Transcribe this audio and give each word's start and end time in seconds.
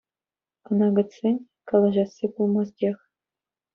Ӑна 0.69 0.87
кӗтсен, 0.95 1.35
калаҫасси 1.73 2.25
пулмастех. 2.39 2.97